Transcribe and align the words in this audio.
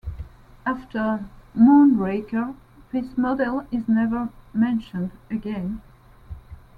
After 0.65 1.25
"Moonraker" 1.55 2.55
this 2.91 3.15
model 3.19 3.67
is 3.71 3.87
never 3.87 4.29
mentioned 4.51 5.11
again. 5.29 5.79